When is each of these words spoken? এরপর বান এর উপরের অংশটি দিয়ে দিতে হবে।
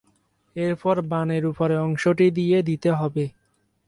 এরপর 0.55 0.95
বান 1.09 1.27
এর 1.31 1.43
উপরের 1.51 1.79
অংশটি 1.79 2.27
দিয়ে 2.37 2.57
দিতে 2.69 2.89
হবে। 2.91 3.25